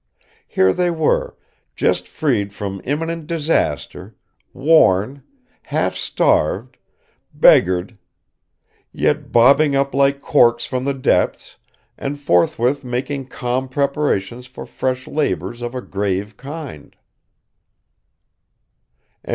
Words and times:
Here 0.47 0.73
they 0.73 0.89
were, 0.89 1.37
just 1.75 2.07
freed 2.07 2.53
from 2.53 2.81
imminent 2.85 3.27
disaster, 3.27 4.15
worn, 4.51 5.21
half 5.61 5.93
starved, 5.95 6.77
beggared, 7.35 7.99
yet 8.91 9.31
bobbing 9.31 9.75
up 9.75 9.93
like 9.93 10.19
corks 10.19 10.65
from 10.65 10.85
the 10.85 10.95
depths, 10.95 11.57
and 11.99 12.19
forthwith 12.19 12.83
making 12.83 13.27
calm 13.27 13.69
preparations 13.69 14.47
for 14.47 14.65
fresh 14.65 15.05
labors 15.05 15.61
of 15.61 15.75
a 15.75 15.81
grave 15.81 16.35
kind. 16.35 16.95